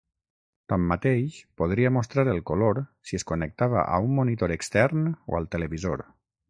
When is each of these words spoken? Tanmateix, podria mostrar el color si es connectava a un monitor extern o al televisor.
Tanmateix, 0.71 1.35
podria 1.61 1.91
mostrar 1.97 2.25
el 2.33 2.41
color 2.51 2.81
si 3.11 3.21
es 3.21 3.29
connectava 3.33 3.85
a 3.99 4.03
un 4.09 4.19
monitor 4.21 4.59
extern 4.59 5.09
o 5.13 5.41
al 5.43 5.51
televisor. 5.57 6.09